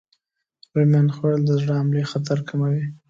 [0.75, 2.83] رومیان خوړل د زړه حملې خطر کموي.